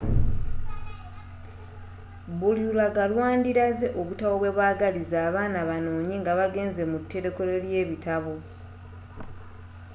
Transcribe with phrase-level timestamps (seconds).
[2.39, 8.33] buli lulaga lwandilaze obutabo bwebagaliza abaana banoonye nga bagenze mu terekero lebitabo